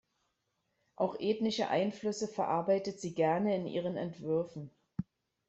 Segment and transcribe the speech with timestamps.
[0.95, 4.71] Auch ethnische Einflüsse verarbeitet sie gerne in ihren Entwürfen.